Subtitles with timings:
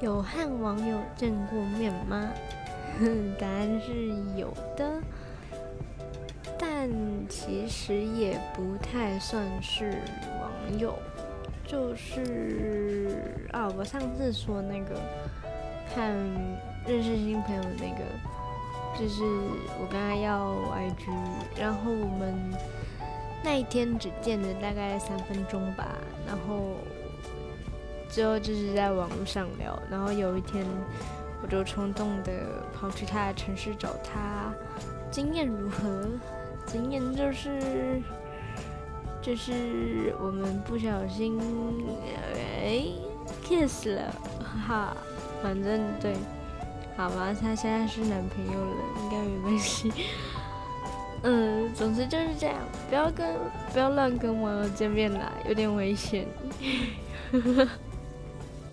[0.00, 2.30] 有和网友见过面吗？
[3.38, 5.00] 答案是有的，
[6.58, 6.88] 但
[7.28, 9.98] 其实也不太算是
[10.40, 10.94] 网友，
[11.66, 13.16] 就是
[13.52, 15.00] 啊，我上次说那个
[15.94, 16.14] 看
[16.86, 18.04] 认识新朋友那个，
[18.98, 19.22] 就是
[19.80, 21.10] 我跟他要 IG，
[21.58, 22.34] 然后我们
[23.42, 25.86] 那一天只见了大概三分钟吧，
[26.26, 26.74] 然后
[28.10, 30.66] 之后就是在网络上聊，然后有一天。
[31.42, 34.52] 我就冲动的跑去他的城市找他，
[35.10, 36.06] 经验如何？
[36.66, 38.02] 经验就是，
[39.22, 41.40] 就是我们不小心
[42.62, 42.84] 哎
[43.42, 44.96] kiss 了，哈哈，
[45.42, 46.14] 反正对，
[46.94, 49.90] 好吧，他现在是男朋友了，应该没关系。
[51.24, 52.56] 嗯，总之就是这样，
[52.90, 53.34] 不要跟
[53.72, 56.26] 不要乱跟网友见面啦，有点危险。
[57.32, 57.68] 呵 呵